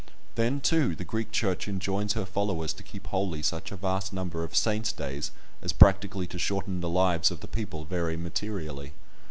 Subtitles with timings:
[0.33, 4.43] Then, too, the Greek Church enjoins her followers to keep holy such a vast number
[4.43, 5.29] of saints' days
[5.61, 8.93] as practically to shorten the lives of the people very materially.